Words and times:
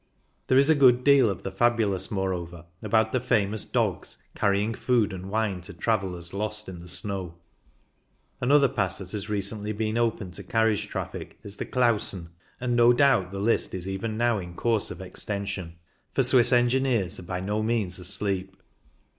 There 0.47 0.57
is 0.57 0.67
a 0.67 0.73
good 0.73 1.03
deal 1.03 1.29
of 1.29 1.43
the 1.43 1.51
fabulous, 1.51 2.09
moreover, 2.09 2.65
about 2.81 3.11
the 3.11 3.19
famous 3.19 3.65
dogs" 3.65 4.17
carrying 4.35 4.73
food 4.73 5.13
and 5.13 5.29
wine 5.29 5.61
to 5.61 5.75
travellers 5.75 6.33
lost 6.33 6.67
in 6.67 6.79
the 6.79 6.87
snow." 6.87 7.35
Another 8.41 8.67
Pass 8.67 8.97
that 8.97 9.11
has 9.11 9.29
recently 9.29 9.73
been 9.73 9.99
opened 9.99 10.33
to 10.33 10.43
carriage 10.43 10.87
traffic 10.87 11.37
is 11.43 11.57
the 11.57 11.67
Klausen, 11.67 12.31
and 12.59 12.75
no 12.75 12.93
doubt 12.93 13.31
the 13.31 13.37
list 13.37 13.75
is 13.75 13.87
even 13.87 14.17
now 14.17 14.39
in 14.39 14.55
course 14.55 14.89
of 14.89 15.01
extension, 15.01 15.75
for 16.15 16.23
Swiss 16.23 16.49
THE 16.49 16.55
GRIMSEL 16.55 16.79
129 16.79 16.91
engineers 16.95 17.19
are 17.19 17.29
by 17.29 17.39
no 17.39 17.61
means 17.61 17.99
asleep. 17.99 18.57